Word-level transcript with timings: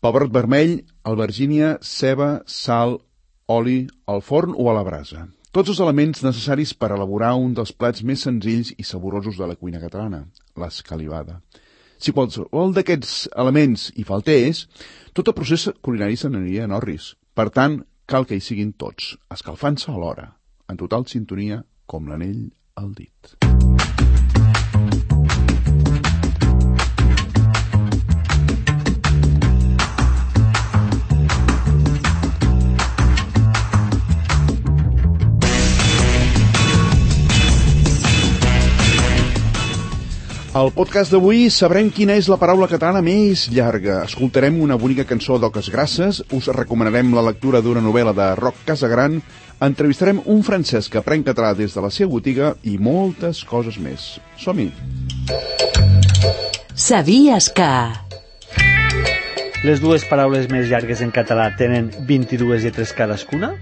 pebrot 0.00 0.32
vermell, 0.32 0.80
albergínia, 1.04 1.76
ceba, 1.82 2.40
sal, 2.46 2.98
oli, 3.46 3.84
al 4.06 4.22
forn 4.24 4.54
o 4.56 4.70
a 4.70 4.74
la 4.76 4.84
brasa. 4.86 5.26
Tots 5.50 5.72
els 5.72 5.80
elements 5.82 6.22
necessaris 6.22 6.72
per 6.78 6.92
elaborar 6.94 7.32
un 7.34 7.56
dels 7.58 7.72
plats 7.74 8.04
més 8.06 8.22
senzills 8.22 8.70
i 8.78 8.86
saborosos 8.86 9.40
de 9.40 9.48
la 9.50 9.58
cuina 9.58 9.80
catalana, 9.82 10.22
l'escalivada. 10.56 11.40
Si 12.00 12.14
qualsevol 12.16 12.72
d'aquests 12.76 13.26
elements 13.36 13.90
hi 13.98 14.06
faltés, 14.08 14.64
tot 15.12 15.28
el 15.28 15.36
procés 15.36 15.68
culinari 15.82 16.16
se 16.16 16.30
n'aniria 16.30 16.64
en 16.68 16.76
orris. 16.78 17.12
Per 17.34 17.50
tant, 17.50 17.80
cal 18.06 18.24
que 18.30 18.38
hi 18.38 18.44
siguin 18.44 18.72
tots, 18.72 19.16
escalfant-se 19.34 19.90
alhora, 19.92 20.30
en 20.70 20.80
total 20.80 21.04
sintonia 21.10 21.64
com 21.90 22.08
l'anell 22.08 22.46
al 22.78 22.94
dit. 22.94 23.59
Al 40.50 40.72
podcast 40.74 41.12
d'avui 41.14 41.44
sabrem 41.54 41.92
quina 41.94 42.16
és 42.18 42.26
la 42.26 42.34
paraula 42.34 42.66
catalana 42.66 42.98
més 43.06 43.44
llarga. 43.54 44.00
Escoltarem 44.02 44.56
una 44.58 44.74
bonica 44.74 45.04
cançó 45.06 45.36
d'Oques 45.38 45.68
Grasses, 45.70 46.16
us 46.34 46.48
recomanarem 46.50 47.12
la 47.14 47.22
lectura 47.22 47.60
d'una 47.62 47.78
novel·la 47.84 48.10
de 48.16 48.24
Roc 48.34 48.56
Casagran, 48.66 49.20
entrevistarem 49.62 50.18
un 50.26 50.40
francès 50.42 50.88
que 50.90 50.98
aprèn 50.98 51.22
català 51.22 51.52
des 51.54 51.76
de 51.76 51.84
la 51.84 51.90
seva 51.94 52.10
botiga 52.10 52.48
i 52.66 52.74
moltes 52.82 53.44
coses 53.46 53.78
més. 53.78 54.16
Som-hi! 54.42 54.72
Sabies 56.74 57.46
que... 57.54 57.70
Les 59.62 59.78
dues 59.78 60.02
paraules 60.10 60.48
més 60.50 60.66
llargues 60.66 61.04
en 61.06 61.12
català 61.14 61.52
tenen 61.54 61.92
22 62.08 62.64
lletres 62.64 62.90
cadascuna? 62.98 63.52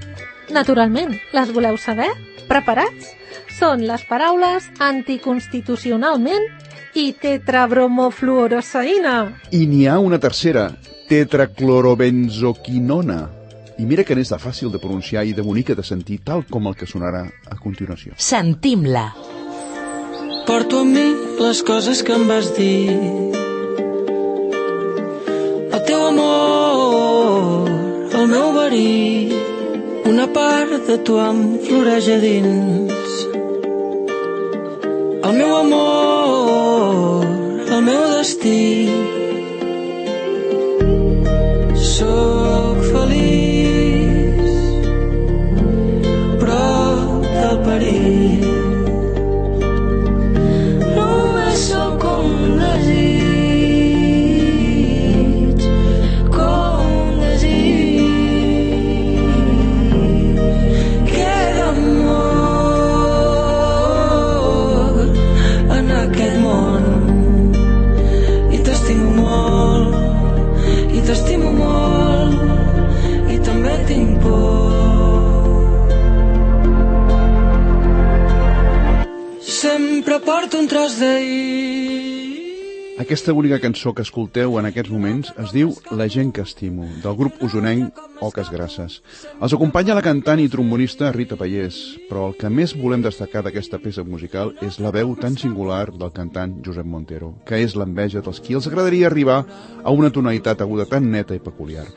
Naturalment, 0.56 1.12
les 1.36 1.52
voleu 1.52 1.76
saber? 1.76 2.08
Preparats? 2.48 3.12
Són 3.58 3.84
les 3.84 4.08
paraules 4.08 4.70
anticonstitucionalment 4.80 6.48
i 6.98 7.14
tetrabromofluorosaïna. 7.22 9.14
I 9.54 9.70
n'hi 9.70 9.86
ha 9.86 10.02
una 10.02 10.18
tercera, 10.18 10.74
tetraclorobenzoquinona. 11.08 13.30
I 13.78 13.86
mira 13.86 14.02
que 14.02 14.18
n'és 14.18 14.32
de 14.32 14.38
fàcil 14.42 14.72
de 14.74 14.82
pronunciar 14.82 15.22
i 15.24 15.32
de 15.36 15.42
bonica 15.46 15.74
de 15.78 15.84
sentir, 15.86 16.18
tal 16.26 16.42
com 16.50 16.66
el 16.66 16.74
que 16.74 16.90
sonarà 16.90 17.22
a 17.46 17.56
continuació. 17.62 18.18
Sentim-la. 18.18 19.14
Porto 20.48 20.80
amb 20.82 20.90
mi 20.96 21.08
les 21.38 21.62
coses 21.62 22.02
que 22.02 22.12
em 22.16 22.26
vas 22.26 22.50
dir. 22.56 22.90
El 25.68 25.82
teu 25.86 26.00
amor, 26.08 27.68
el 28.18 28.26
meu 28.32 28.48
verí, 28.56 29.30
una 30.10 30.26
part 30.32 30.72
de 30.88 30.96
tu 31.06 31.14
em 31.22 31.38
floreix 31.68 32.06
a 32.16 32.18
dins. 32.24 33.10
El 35.28 35.32
meu 35.36 35.52
amor, 35.60 35.87
destí. 38.28 38.88
Soc 41.74 42.82
feliç, 42.92 44.52
prop 46.42 47.24
del 47.32 47.58
perill. 47.64 48.47
Sempre 79.58 80.20
porto 80.22 80.54
un 80.60 80.68
tros 80.70 81.00
d'ahir. 81.00 82.98
Aquesta 83.02 83.32
única 83.32 83.58
cançó 83.58 83.90
que 83.90 84.04
escolteu 84.06 84.54
en 84.60 84.68
aquests 84.68 84.92
moments 84.94 85.32
es 85.42 85.50
diu 85.50 85.72
La 85.98 86.06
gent 86.06 86.30
que 86.36 86.44
estimo, 86.46 86.86
del 87.02 87.16
grup 87.18 87.42
usonenc 87.42 87.98
Oques 88.22 88.52
Grasses. 88.54 89.00
Els 89.42 89.56
acompanya 89.56 89.96
la 89.98 90.04
cantant 90.06 90.38
i 90.38 90.46
trombonista 90.52 91.10
Rita 91.16 91.34
Pallés, 91.40 91.80
però 92.06 92.28
el 92.28 92.38
que 92.38 92.52
més 92.54 92.76
volem 92.78 93.02
destacar 93.02 93.42
d'aquesta 93.42 93.82
peça 93.82 94.06
musical 94.06 94.54
és 94.62 94.78
la 94.78 94.94
veu 94.94 95.16
tan 95.18 95.34
singular 95.34 95.88
del 95.90 96.14
cantant 96.14 96.54
Josep 96.62 96.86
Montero, 96.86 97.34
que 97.42 97.58
és 97.58 97.74
l'enveja 97.74 98.22
dels 98.22 98.38
qui 98.38 98.54
els 98.54 98.70
agradaria 98.70 99.10
arribar 99.10 99.42
a 99.82 99.90
una 99.90 100.14
tonalitat 100.14 100.62
aguda 100.62 100.86
tan 100.86 101.10
neta 101.10 101.34
i 101.34 101.42
peculiar 101.42 101.88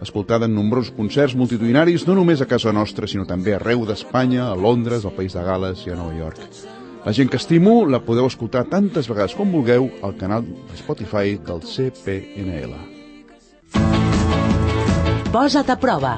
escoltada 0.00 0.46
en 0.48 0.54
nombrosos 0.56 0.94
concerts 0.96 1.36
multitudinaris 1.36 2.06
no 2.08 2.16
només 2.16 2.40
a 2.40 2.48
casa 2.48 2.72
nostra, 2.72 3.04
sinó 3.04 3.28
també 3.28 3.52
arreu 3.52 3.84
d'Espanya, 3.84 4.48
a 4.48 4.56
Londres, 4.56 5.04
al 5.04 5.12
País 5.12 5.36
de 5.36 5.44
Gales 5.44 5.84
i 5.84 5.92
a 5.92 6.00
Nova 6.00 6.16
York. 6.16 6.79
La 7.04 7.12
gent 7.16 7.30
que 7.32 7.38
estimo 7.40 7.86
la 7.88 8.02
podeu 8.04 8.26
escoltar 8.28 8.66
tantes 8.68 9.06
vegades 9.08 9.32
com 9.32 9.48
vulgueu 9.54 9.86
al 10.04 10.12
canal 10.20 10.44
de 10.44 10.76
Spotify 10.76 11.38
del 11.40 11.62
CPNL. 11.64 12.74
Posa't 15.32 15.72
a 15.72 15.76
prova. 15.80 16.12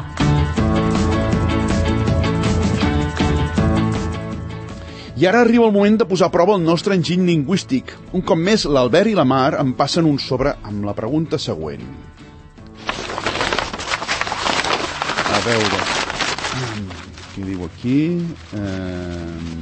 I 5.23 5.27
ara 5.31 5.45
arriba 5.45 5.69
el 5.69 5.75
moment 5.77 6.01
de 6.01 6.09
posar 6.11 6.33
a 6.33 6.35
prova 6.35 6.57
el 6.59 6.65
nostre 6.67 6.97
enginy 6.99 7.29
lingüístic. 7.29 7.93
Un 8.11 8.25
cop 8.27 8.41
més, 8.41 8.65
l'Albert 8.67 9.13
i 9.13 9.15
la 9.15 9.23
Mar 9.29 9.53
em 9.61 9.71
passen 9.79 10.09
un 10.09 10.19
sobre 10.19 10.57
amb 10.67 10.83
la 10.89 10.97
pregunta 10.99 11.39
següent. 11.39 11.87
A 15.31 15.39
veure... 15.47 15.85
Mm, 16.59 16.91
Què 17.33 17.47
diu 17.47 17.63
aquí? 17.65 18.01
Eh, 18.59 19.62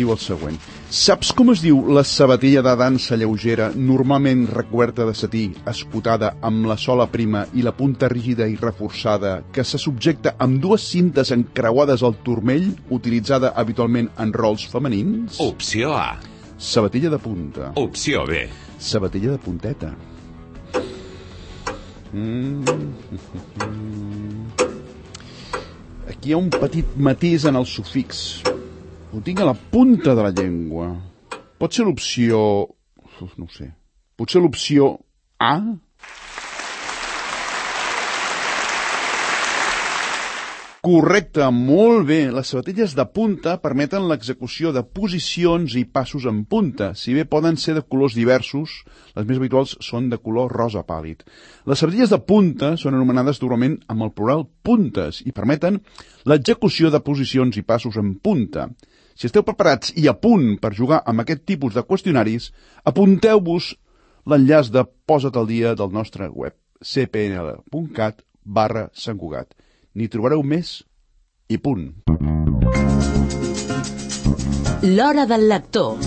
diu 0.00 0.12
el 0.14 0.20
següent. 0.20 0.56
Saps 0.90 1.30
com 1.36 1.52
es 1.52 1.60
diu 1.62 1.78
la 1.94 2.02
sabatilla 2.08 2.64
de 2.66 2.72
dansa 2.80 3.18
lleugera, 3.20 3.70
normalment 3.76 4.46
recoberta 4.50 5.06
de 5.06 5.14
setí, 5.14 5.44
escotada 5.70 6.32
amb 6.46 6.66
la 6.70 6.76
sola 6.80 7.06
prima 7.12 7.44
i 7.54 7.62
la 7.62 7.74
punta 7.76 8.08
rígida 8.10 8.48
i 8.50 8.58
reforçada, 8.58 9.36
que 9.54 9.64
se 9.64 9.78
subjecta 9.78 10.34
amb 10.38 10.58
dues 10.62 10.88
cintes 10.90 11.30
encreuades 11.36 12.02
al 12.02 12.18
turmell, 12.26 12.72
utilitzada 12.90 13.54
habitualment 13.54 14.10
en 14.18 14.34
rols 14.34 14.66
femenins? 14.72 15.38
Opció 15.44 15.94
A. 15.94 16.18
Sabatilla 16.60 17.08
de 17.08 17.18
punta. 17.18 17.72
Opció 17.80 18.26
B. 18.26 18.48
Sabatilla 18.78 19.30
de 19.36 19.38
punteta. 19.38 19.94
Mm. 22.12 22.64
Aquí 26.10 26.30
hi 26.30 26.34
ha 26.34 26.40
un 26.42 26.50
petit 26.50 26.96
matís 26.98 27.46
en 27.46 27.56
el 27.56 27.66
sufix. 27.66 28.42
Ho 29.10 29.18
tinc 29.26 29.40
a 29.42 29.44
la 29.48 29.56
punta 29.58 30.12
de 30.14 30.22
la 30.22 30.30
llengua. 30.30 30.92
Pot 31.58 31.74
ser 31.74 31.82
l'opció... 31.82 32.38
No 33.20 33.46
ho 33.48 33.50
sé. 33.50 33.66
Potser 34.14 34.38
l'opció 34.40 34.92
A? 35.42 35.54
Correcte, 40.80 41.44
molt 41.52 42.06
bé. 42.08 42.20
Les 42.32 42.52
sabatilles 42.54 42.94
de 42.96 43.04
punta 43.12 43.56
permeten 43.60 44.06
l'execució 44.08 44.70
de 44.72 44.84
posicions 44.86 45.74
i 45.76 45.82
passos 45.84 46.24
en 46.30 46.44
punta, 46.48 46.92
si 46.96 47.12
bé 47.12 47.26
poden 47.28 47.58
ser 47.60 47.74
de 47.76 47.82
colors 47.82 48.14
diversos, 48.16 48.78
les 49.18 49.26
més 49.26 49.42
habituals 49.42 49.74
són 49.84 50.06
de 50.08 50.20
color 50.22 50.54
rosa 50.54 50.80
pàl·lid. 50.86 51.26
Les 51.66 51.82
sabatilles 51.82 52.14
de 52.14 52.20
punta 52.22 52.76
són 52.80 52.96
anomenades 52.96 53.42
durament 53.42 53.76
amb 53.92 54.06
el 54.06 54.14
plural 54.16 54.46
puntes 54.62 55.20
i 55.26 55.34
permeten 55.36 55.82
l'execució 56.30 56.94
de 56.94 57.02
posicions 57.04 57.58
i 57.60 57.66
passos 57.66 58.00
en 58.00 58.14
punta. 58.16 58.70
Si 59.20 59.28
esteu 59.28 59.42
preparats 59.44 59.90
i 60.00 60.06
a 60.08 60.14
punt 60.16 60.54
per 60.62 60.70
jugar 60.72 61.02
amb 61.10 61.20
aquest 61.20 61.42
tipus 61.44 61.74
de 61.76 61.82
qüestionaris, 61.84 62.46
apunteu-vos 62.88 63.66
l'enllaç 64.32 64.70
de 64.72 64.86
Posa't 65.04 65.36
al 65.36 65.48
dia 65.50 65.74
del 65.76 65.92
nostre 65.92 66.30
web 66.32 66.56
cpnl.cat 66.80 68.24
barra 68.44 68.86
Sant 68.96 69.20
Cugat. 69.20 69.52
N'hi 69.92 70.08
trobareu 70.08 70.40
més 70.40 70.78
i 71.52 71.60
punt. 71.60 71.90
L'hora 74.88 75.28
del 75.28 75.48
lector. 75.52 76.00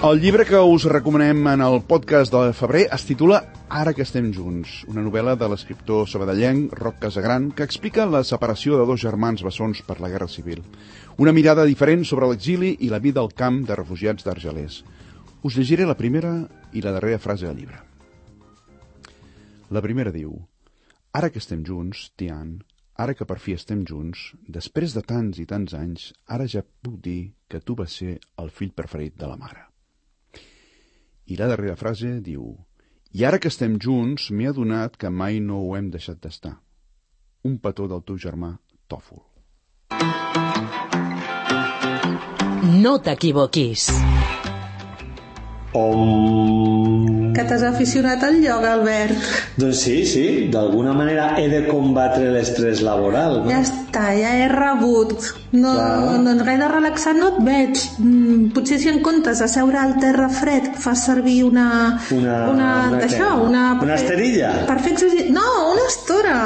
El 0.00 0.16
llibre 0.16 0.46
que 0.48 0.56
us 0.56 0.86
recomanem 0.88 1.42
en 1.50 1.60
el 1.60 1.82
podcast 1.84 2.32
de 2.32 2.54
febrer 2.56 2.86
es 2.96 3.02
titula 3.04 3.42
Ara 3.68 3.92
que 3.92 4.00
estem 4.00 4.30
junts, 4.32 4.78
una 4.88 5.02
novel·la 5.04 5.34
de 5.36 5.44
l'escriptor 5.52 6.06
sabadellenc 6.08 6.72
Roc 6.78 6.96
Casagran 7.02 7.50
que 7.52 7.66
explica 7.68 8.06
la 8.08 8.22
separació 8.24 8.78
de 8.80 8.86
dos 8.88 9.02
germans 9.02 9.44
bessons 9.44 9.82
per 9.84 9.98
la 10.00 10.08
Guerra 10.08 10.30
Civil. 10.32 10.64
Una 11.20 11.36
mirada 11.36 11.68
diferent 11.68 12.06
sobre 12.08 12.30
l'exili 12.30 12.72
i 12.80 12.88
la 12.88 13.02
vida 13.04 13.20
al 13.20 13.28
camp 13.36 13.60
de 13.68 13.76
refugiats 13.76 14.24
d'Argelers. 14.24 14.80
Us 15.44 15.60
llegiré 15.60 15.84
la 15.84 15.98
primera 16.00 16.32
i 16.72 16.80
la 16.80 16.96
darrera 16.96 17.20
frase 17.20 17.50
del 17.50 17.60
llibre. 17.60 17.84
La 19.68 19.84
primera 19.84 20.16
diu 20.16 20.32
Ara 21.12 21.28
que 21.28 21.44
estem 21.44 21.60
junts, 21.60 22.08
Tian, 22.16 22.62
ara 22.96 23.12
que 23.12 23.28
per 23.28 23.36
fi 23.36 23.52
estem 23.52 23.84
junts, 23.84 24.30
després 24.48 24.96
de 24.96 25.04
tants 25.04 25.44
i 25.44 25.44
tants 25.44 25.76
anys, 25.76 26.14
ara 26.24 26.48
ja 26.48 26.64
puc 26.64 26.96
dir 27.04 27.34
que 27.52 27.60
tu 27.60 27.76
vas 27.76 27.92
ser 28.00 28.16
el 28.40 28.48
fill 28.48 28.72
preferit 28.72 29.20
de 29.20 29.28
la 29.28 29.36
mare. 29.36 29.69
I 31.30 31.36
la 31.38 31.46
darrera 31.46 31.76
frase 31.78 32.16
diu 32.26 32.50
I 33.14 33.24
ara 33.26 33.38
que 33.42 33.50
estem 33.50 33.76
junts, 33.82 34.28
m'he 34.30 34.46
adonat 34.50 34.96
que 34.98 35.10
mai 35.10 35.40
no 35.42 35.60
ho 35.62 35.74
hem 35.78 35.88
deixat 35.90 36.20
d'estar. 36.22 36.56
Un 37.46 37.56
petó 37.58 37.88
del 37.90 38.04
teu 38.06 38.18
germà, 38.24 38.52
Tòfol. 38.90 39.22
No 42.84 42.98
t'equivoquis. 43.02 43.88
Om... 45.72 47.32
Que 47.34 47.44
t'has 47.46 47.62
aficionat 47.62 48.22
al 48.26 48.40
ioga, 48.42 48.72
Albert. 48.74 49.14
Doncs 49.60 49.78
sí, 49.84 50.00
sí, 50.08 50.24
d'alguna 50.50 50.92
manera 50.96 51.28
he 51.38 51.46
de 51.52 51.60
combatre 51.68 52.26
l'estrès 52.34 52.80
laboral. 52.82 53.44
No? 53.44 53.50
Ja 53.52 53.60
està, 53.62 54.08
ja 54.18 54.32
he 54.40 54.48
rebut. 54.50 55.14
No, 55.54 55.72
Clar. 55.76 56.18
doncs 56.26 56.42
gaire 56.48 56.68
relaxat 56.72 57.16
no 57.20 57.30
et 57.32 57.40
veig. 57.46 57.84
Mm, 58.02 58.50
potser 58.56 58.80
si 58.82 58.90
en 58.90 58.98
comptes 59.06 59.38
de 59.44 59.48
seure 59.50 59.78
al 59.78 59.94
terra 60.02 60.28
fred 60.40 60.72
fas 60.74 61.06
servir 61.06 61.40
una... 61.46 61.68
Una- 62.18 62.38
una, 62.50 62.70
una 62.90 63.00
d'això, 63.04 63.30
què? 63.38 63.48
una... 63.48 63.64
Una 63.86 63.98
esterilla? 64.00 64.52
Per 64.66 64.78
fer 64.82 64.96
exercici... 64.96 65.30
No, 65.34 65.46
una 65.72 65.86
estora. 65.88 66.38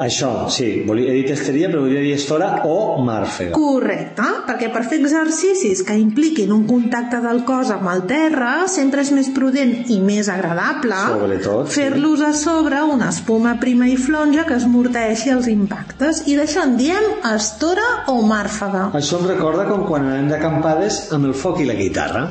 Això, 0.00 0.48
sí, 0.48 0.80
volia, 0.88 1.10
he 1.12 1.18
dit 1.18 1.30
esteria, 1.34 1.68
però 1.68 1.82
volia 1.84 2.00
dir 2.00 2.14
estora 2.16 2.62
o 2.64 3.02
màrfega. 3.04 3.52
Correcte, 3.52 4.24
perquè 4.46 4.70
per 4.72 4.86
fer 4.88 4.96
exercicis 5.02 5.82
que 5.84 5.92
impliquin 6.00 6.54
un 6.54 6.62
contacte 6.68 7.18
del 7.20 7.42
cos 7.44 7.68
amb 7.74 7.90
el 7.92 8.06
terra 8.08 8.54
sempre 8.72 9.04
és 9.04 9.10
més 9.12 9.28
prudent 9.36 9.74
i 9.92 9.98
més 10.00 10.30
agradable 10.32 10.96
Sobretot, 11.10 11.68
sí. 11.68 11.82
fer-los 11.82 12.22
a 12.24 12.30
sobre 12.32 12.80
una 12.88 13.10
espuma 13.12 13.52
prima 13.60 13.90
i 13.92 13.98
flonja 14.00 14.46
que 14.48 14.56
esmorteixi 14.56 15.34
els 15.34 15.50
impactes 15.52 16.22
i 16.32 16.38
d'això 16.38 16.64
en 16.64 16.78
diem 16.80 17.10
estora 17.34 17.84
o 18.08 18.22
màrfega. 18.24 18.86
Això 18.96 19.20
em 19.20 19.28
recorda 19.34 19.68
com 19.68 19.84
quan 19.84 20.08
anem 20.08 20.32
d'acampades 20.32 21.10
amb 21.12 21.28
el 21.28 21.36
foc 21.36 21.60
i 21.60 21.68
la 21.68 21.76
guitarra. 21.76 22.24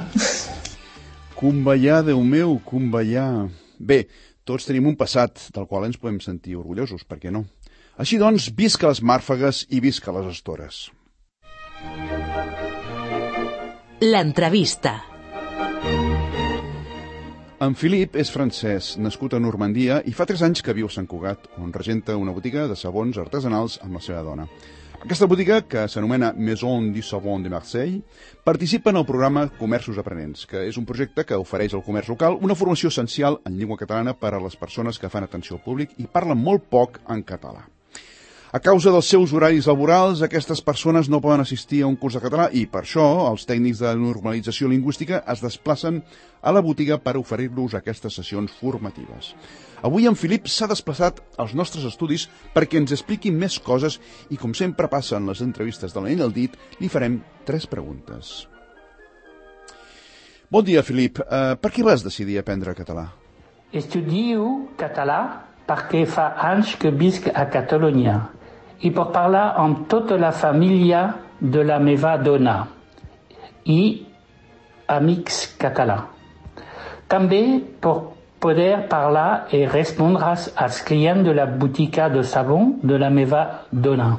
Cumballà, 1.38 2.02
Déu 2.10 2.26
meu, 2.26 2.58
cumballà. 2.66 3.30
Bé, 3.78 4.02
tots 4.50 4.66
tenim 4.66 4.90
un 4.90 4.98
passat 4.98 5.52
del 5.54 5.70
qual 5.70 5.86
ens 5.86 6.02
podem 6.02 6.18
sentir 6.26 6.58
orgullosos, 6.58 7.06
per 7.06 7.20
què 7.22 7.30
no? 7.30 7.46
Així 8.00 8.16
doncs, 8.16 8.46
visca 8.56 8.88
les 8.88 9.02
màrfegues 9.04 9.66
i 9.76 9.82
visca 9.84 10.14
les 10.16 10.30
estores. 10.32 10.88
L'entrevista. 14.00 14.94
En 17.60 17.74
Filip 17.76 18.14
és 18.16 18.30
francès, 18.32 18.94
nascut 19.04 19.34
a 19.36 19.42
Normandia 19.44 19.98
i 20.08 20.14
fa 20.16 20.24
3 20.30 20.46
anys 20.48 20.64
que 20.64 20.76
viu 20.78 20.88
a 20.88 20.94
Sant 20.96 21.10
Cugat, 21.12 21.50
on 21.60 21.74
regenta 21.76 22.16
una 22.16 22.32
botiga 22.32 22.70
de 22.72 22.78
sabons 22.80 23.20
artesanals 23.20 23.76
amb 23.84 23.98
la 23.98 24.02
seva 24.06 24.22
dona. 24.24 24.46
Aquesta 25.00 25.28
botiga, 25.28 25.58
que 25.68 25.84
s'anomena 25.92 26.30
Maison 26.38 26.88
du 26.96 27.04
Savon 27.04 27.44
de 27.44 27.52
Marseille, 27.52 28.00
participa 28.48 28.94
en 28.94 29.02
el 29.02 29.06
programa 29.10 29.50
Comerços 29.58 30.00
Aprenents, 30.00 30.46
que 30.48 30.64
és 30.70 30.80
un 30.80 30.88
projecte 30.88 31.28
que 31.28 31.40
ofereix 31.40 31.76
al 31.76 31.84
comerç 31.84 32.14
local 32.16 32.40
una 32.40 32.56
formació 32.56 32.94
essencial 32.96 33.42
en 33.44 33.60
llengua 33.60 33.80
catalana 33.84 34.16
per 34.16 34.32
a 34.38 34.42
les 34.44 34.56
persones 34.56 35.00
que 35.00 35.12
fan 35.12 35.28
atenció 35.28 35.60
al 35.60 35.64
públic 35.68 36.00
i 36.00 36.08
parlen 36.08 36.40
molt 36.40 36.72
poc 36.72 37.02
en 37.12 37.28
català. 37.28 37.68
A 38.50 38.58
causa 38.58 38.90
dels 38.90 39.06
seus 39.06 39.30
horaris 39.30 39.68
laborals, 39.70 40.24
aquestes 40.26 40.58
persones 40.66 41.06
no 41.06 41.20
poden 41.22 41.44
assistir 41.44 41.84
a 41.84 41.88
un 41.88 41.94
curs 42.02 42.16
de 42.18 42.22
català 42.24 42.48
i, 42.50 42.64
per 42.66 42.82
això, 42.82 43.04
els 43.30 43.44
tècnics 43.46 43.84
de 43.84 43.92
normalització 43.94 44.66
lingüística 44.72 45.20
es 45.30 45.44
desplacen 45.44 46.00
a 46.42 46.50
la 46.50 46.64
botiga 46.66 46.98
per 46.98 47.14
oferir-los 47.20 47.76
aquestes 47.78 48.18
sessions 48.18 48.56
formatives. 48.58 49.36
Avui 49.86 50.10
en 50.10 50.18
Filip 50.18 50.50
s'ha 50.50 50.66
desplaçat 50.72 51.20
als 51.38 51.54
nostres 51.54 51.86
estudis 51.86 52.26
perquè 52.56 52.82
ens 52.82 52.96
expliqui 52.96 53.30
més 53.30 53.60
coses 53.62 54.00
i, 54.34 54.40
com 54.42 54.58
sempre 54.58 54.90
passa 54.90 55.20
en 55.22 55.30
les 55.30 55.46
entrevistes 55.46 55.94
de 55.94 56.02
l'Anell 56.02 56.26
al 56.26 56.34
dit, 56.34 56.58
li 56.82 56.90
farem 56.90 57.20
tres 57.46 57.70
preguntes. 57.70 58.48
Bon 60.50 60.66
dia, 60.66 60.82
Filip. 60.82 61.22
Uh, 61.22 61.54
per 61.62 61.70
què 61.70 61.86
vas 61.86 62.02
decidir 62.02 62.42
aprendre 62.42 62.74
català? 62.74 63.12
Estudio 63.70 64.74
català 64.82 65.22
perquè 65.70 66.08
fa 66.10 66.32
anys 66.50 66.74
que 66.82 66.90
visc 66.90 67.30
a 67.30 67.46
Catalunya 67.54 68.18
i 68.82 68.92
per 68.96 69.10
parlar 69.16 69.54
amb 69.60 69.88
tota 69.92 70.18
la 70.18 70.32
família 70.32 71.02
de 71.40 71.64
la 71.64 71.80
meva 71.80 72.16
dona 72.18 72.56
i 73.66 73.82
amics 74.88 75.42
catalans. 75.60 76.08
També 77.10 77.42
per 77.82 77.96
poder 78.40 78.88
parlar 78.90 79.50
i 79.56 79.66
respondre 79.68 80.32
als 80.64 80.82
clients 80.86 81.26
de 81.26 81.34
la 81.34 81.46
botiga 81.46 82.08
de 82.10 82.24
sabó 82.24 82.60
de 82.84 83.00
la 83.02 83.10
meva 83.10 83.66
dona. 83.72 84.18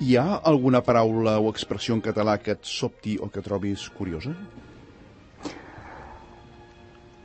Hi 0.00 0.16
ha 0.16 0.40
alguna 0.42 0.80
paraula 0.82 1.36
o 1.38 1.50
expressió 1.52 1.94
en 1.94 2.00
català 2.02 2.38
que 2.42 2.56
et 2.56 2.66
sobti 2.66 3.18
o 3.20 3.28
que 3.28 3.44
trobis 3.44 3.86
curiosa? 3.92 4.32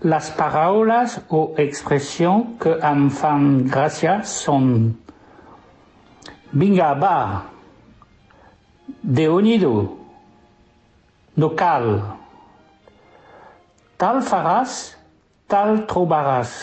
Les 0.06 0.30
paraules 0.38 1.18
o 1.34 1.56
expressions 1.58 2.60
que 2.62 2.76
em 2.86 3.08
fan 3.10 3.48
gràcia 3.72 4.20
són 4.22 4.68
Vinga, 6.58 6.94
va, 6.98 7.18
Déu-n'hi-do, 9.04 9.74
no 11.38 11.50
cal, 11.60 11.86
tal 14.00 14.22
faràs, 14.24 14.78
tal 15.52 15.84
trobaràs. 15.90 16.54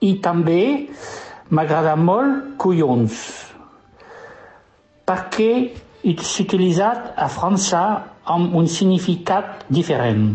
I 0.00 0.14
també 0.24 0.62
m'agrada 1.52 1.94
molt 2.00 2.56
collons, 2.60 3.20
perquè 5.04 5.52
és 6.00 6.34
utilitzat 6.44 7.12
a 7.20 7.28
França 7.28 7.84
amb 8.24 8.56
un 8.56 8.68
significat 8.72 9.66
diferent. 9.68 10.30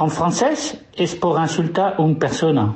En 0.00 0.10
francès 0.10 0.72
és 0.96 1.14
per 1.22 1.36
insultar 1.38 1.92
una 2.02 2.18
persona. 2.18 2.70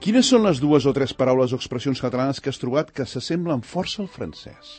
Quines 0.00 0.30
són 0.32 0.46
les 0.46 0.56
dues 0.64 0.86
o 0.88 0.94
tres 0.96 1.10
paraules 1.12 1.52
o 1.52 1.58
expressions 1.60 2.00
catalanes 2.00 2.38
que 2.40 2.48
has 2.48 2.60
trobat 2.60 2.88
que 2.96 3.04
s'assemblen 3.04 3.60
força 3.60 4.00
al 4.00 4.08
francès? 4.08 4.70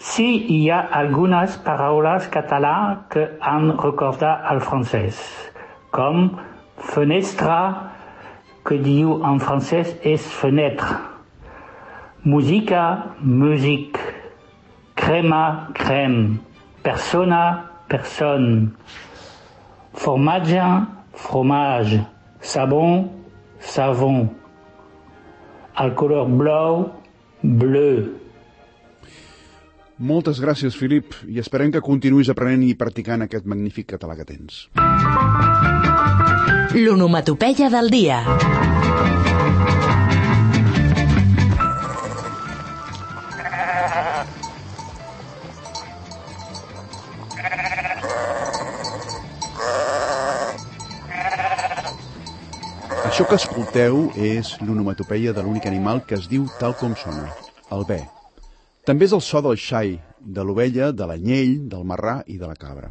Sí, 0.00 0.26
hi 0.52 0.58
ha 0.68 0.82
algunes 0.98 1.56
paraules 1.64 2.28
català 2.34 2.74
que 3.12 3.24
han 3.40 3.72
recordat 3.80 4.44
al 4.52 4.60
francès, 4.66 5.16
com 5.96 6.28
fenestra, 6.92 7.56
que 8.68 8.76
diu 8.84 9.16
en 9.24 9.40
francès 9.40 9.96
és 10.04 10.28
fenêtre, 10.36 11.00
música, 12.28 12.84
music, 13.24 13.96
crema, 15.00 15.42
crème, 15.72 16.36
persona, 16.84 17.42
personne, 17.88 18.72
formatge, 19.96 20.64
fromage, 21.28 22.04
sabon, 22.04 22.19
savon, 22.40 23.10
el 25.80 25.94
color 25.94 26.28
blau, 26.28 26.80
bleu. 27.42 28.20
Moltes 30.00 30.40
gràcies, 30.40 30.76
Filip, 30.80 31.12
i 31.28 31.42
esperem 31.42 31.72
que 31.74 31.82
continuïs 31.84 32.30
aprenent 32.32 32.64
i 32.64 32.72
practicant 32.72 33.26
aquest 33.26 33.44
magnífic 33.44 33.90
català 33.92 34.16
que 34.16 34.24
tens. 34.24 34.64
L'onomatopeia 36.72 37.68
del 37.68 37.92
dia. 37.92 38.22
Això 53.20 53.28
que 53.28 53.36
escolteu 53.36 53.98
és 54.16 54.50
l'onomatopeia 54.64 55.34
de 55.36 55.42
l'únic 55.44 55.66
animal 55.68 55.98
que 56.08 56.16
es 56.16 56.24
diu 56.24 56.46
tal 56.56 56.72
com 56.80 56.94
sona, 56.96 57.26
el 57.76 57.82
bé. 57.84 57.98
També 58.88 59.04
és 59.04 59.12
el 59.12 59.20
so 59.20 59.42
del 59.44 59.58
xai, 59.60 59.90
de 60.24 60.40
l'ovella, 60.40 60.88
de 60.96 61.04
l'anyell, 61.10 61.52
del 61.68 61.84
marrà 61.84 62.14
i 62.24 62.38
de 62.40 62.48
la 62.48 62.56
cabra. 62.56 62.88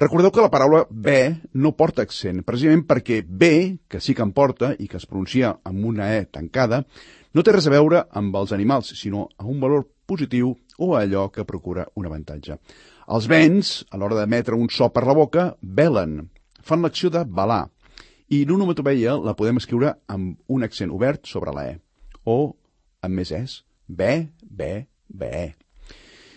Recordeu 0.00 0.32
que 0.32 0.40
la 0.40 0.48
paraula 0.48 0.86
bé 0.88 1.18
no 1.52 1.74
porta 1.76 2.00
accent, 2.08 2.40
precisament 2.48 2.86
perquè 2.88 3.20
bé, 3.28 3.52
que 3.92 4.00
sí 4.00 4.16
que 4.16 4.24
en 4.24 4.32
porta 4.32 4.72
i 4.72 4.88
que 4.88 4.96
es 4.96 5.04
pronuncia 5.04 5.58
amb 5.68 5.84
una 5.92 6.14
e 6.16 6.24
tancada, 6.32 6.80
no 7.36 7.44
té 7.44 7.52
res 7.52 7.68
a 7.68 7.76
veure 7.76 8.06
amb 8.16 8.40
els 8.40 8.56
animals, 8.56 8.96
sinó 8.96 9.28
a 9.36 9.44
un 9.44 9.60
valor 9.60 9.84
positiu 10.08 10.54
o 10.78 10.94
a 10.94 11.02
allò 11.02 11.28
que 11.28 11.44
procura 11.44 11.90
un 11.92 12.08
avantatge. 12.08 12.56
Els 13.04 13.28
vents, 13.28 13.82
a 13.92 14.00
l'hora 14.00 14.16
d'emetre 14.16 14.56
un 14.56 14.72
so 14.72 14.88
per 14.88 15.04
la 15.04 15.20
boca, 15.20 15.50
velen, 15.60 16.22
fan 16.64 16.80
l'acció 16.80 17.12
de 17.12 17.28
balar, 17.28 17.66
i 18.28 18.44
l'onomatopeia 18.44 19.16
la 19.24 19.34
podem 19.36 19.60
escriure 19.60 19.94
amb 20.10 20.36
un 20.48 20.66
accent 20.66 20.92
obert 20.92 21.26
sobre 21.26 21.54
la 21.56 21.64
E, 21.70 21.78
o 22.24 22.54
amb 23.04 23.20
més 23.20 23.32
es, 23.32 23.62
be, 23.88 24.28
be, 24.42 24.86
be. 25.08 25.54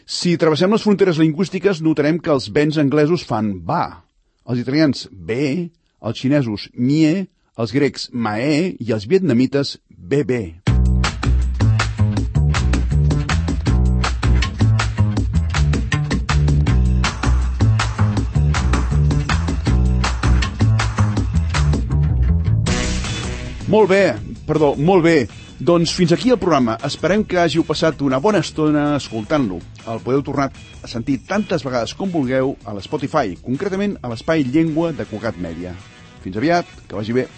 Si 0.05 0.38
travessem 0.39 0.71
les 0.71 0.83
fronteres 0.83 1.19
lingüístiques, 1.21 1.81
notarem 1.83 2.19
que 2.19 2.31
els 2.33 2.50
vents 2.51 2.79
anglesos 2.81 3.24
fan 3.27 3.53
va, 3.67 4.03
els 4.48 4.63
italians 4.63 5.07
bé, 5.12 5.71
els 6.01 6.19
xinesos 6.19 6.69
mie, 6.74 7.27
els 7.60 7.74
grecs 7.75 8.10
mae. 8.12 8.75
I 8.79 8.91
els 8.95 9.07
vietnamites 9.07 9.77
bebé. 9.89 10.61
Molt 23.71 23.87
bé, 23.87 24.17
perdó, 24.43 24.73
molt 24.75 25.05
bé. 25.05 25.29
Doncs 25.63 25.93
fins 25.95 26.11
aquí 26.11 26.33
el 26.33 26.39
programa. 26.41 26.73
Esperem 26.83 27.21
que 27.23 27.37
hàgiu 27.39 27.63
passat 27.63 28.01
una 28.03 28.17
bona 28.19 28.41
estona 28.43 28.97
escoltant-lo. 28.97 29.61
El 29.87 30.01
podeu 30.03 30.19
tornar 30.27 30.49
a 30.83 30.89
sentir 30.91 31.21
tantes 31.29 31.63
vegades 31.63 31.93
com 31.95 32.11
vulgueu 32.11 32.51
a 32.67 32.73
l'Spotify, 32.75 33.37
concretament 33.39 33.93
a 34.03 34.11
l'espai 34.11 34.43
Llengua 34.43 34.91
de 34.91 35.05
Cugat 35.07 35.39
Mèdia. 35.39 35.71
Fins 36.19 36.41
aviat, 36.41 36.67
que 36.89 36.99
vagi 36.99 37.15
bé. 37.15 37.29